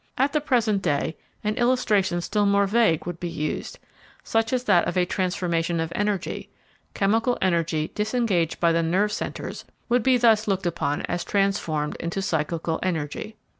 At 0.17 0.33
the 0.33 0.41
present 0.41 0.81
day, 0.81 1.15
an 1.43 1.53
illustration 1.57 2.21
still 2.21 2.47
more 2.47 2.65
vague 2.65 3.05
would 3.05 3.19
be 3.19 3.29
used, 3.29 3.77
such 4.23 4.51
as 4.51 4.63
that 4.63 4.87
of 4.87 4.97
a 4.97 5.05
transformation 5.05 5.79
of 5.79 5.93
energy: 5.95 6.49
chemical 6.95 7.37
energy 7.39 7.91
disengaged 7.93 8.59
by 8.59 8.71
the 8.71 8.81
nerve 8.81 9.11
centres 9.11 9.63
would 9.89 10.01
be 10.01 10.17
thus 10.17 10.47
looked 10.47 10.65
upon 10.65 11.03
as 11.03 11.23
transformed 11.23 11.97
into 11.97 12.19
psychical 12.19 12.79
energy. 12.81 13.35